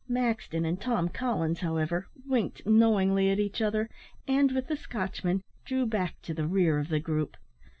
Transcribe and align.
Maxton 0.07 0.65
and 0.65 0.81
Tom 0.81 1.09
Collins, 1.09 1.59
however, 1.59 2.07
winked 2.25 2.65
knowingly 2.65 3.29
at 3.29 3.37
each 3.37 3.61
other, 3.61 3.87
and, 4.27 4.51
with 4.51 4.65
the 4.65 4.75
Scotchman, 4.75 5.43
drew 5.63 5.85
back 5.85 6.19
to 6.23 6.33
the 6.33 6.47
rear 6.47 6.79
of 6.79 6.89
the 6.89 6.99
group. 6.99 7.37